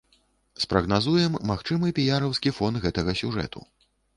Спрагназуем 0.63 1.35
магчымы 1.51 1.93
піяраўскі 1.99 2.55
фон 2.61 2.83
гэтага 2.87 3.11
сюжэту. 3.21 3.59